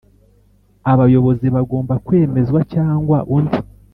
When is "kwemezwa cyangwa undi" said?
2.05-3.59